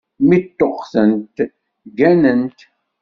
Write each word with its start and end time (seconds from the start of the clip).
Mi 0.27 0.37
ṭṭuqtent, 0.45 1.35
gganent. 1.97 2.59